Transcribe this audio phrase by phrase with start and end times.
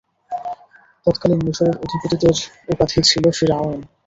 [1.07, 2.35] তৎকালীন মিসরের অধিপতিদের
[2.69, 3.79] উপাধি ছিল ফিরআউন।